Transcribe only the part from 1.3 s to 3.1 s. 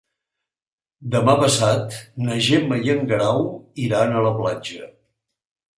passat na Gemma i en